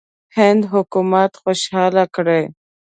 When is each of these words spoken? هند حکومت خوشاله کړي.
هند 0.37 0.61
حکومت 0.73 1.31
خوشاله 1.41 2.05
کړي. 2.15 2.41